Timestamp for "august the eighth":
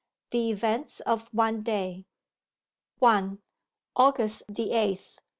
3.97-5.19